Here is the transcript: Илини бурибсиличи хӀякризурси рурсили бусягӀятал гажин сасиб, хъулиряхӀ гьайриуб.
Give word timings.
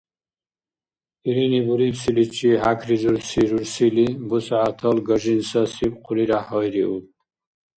Илини 1.29 1.61
бурибсиличи 1.67 2.51
хӀякризурси 2.61 3.41
рурсили 3.49 4.07
бусягӀятал 4.27 4.97
гажин 5.07 5.41
сасиб, 5.49 5.93
хъулиряхӀ 6.05 6.49
гьайриуб. 6.61 7.05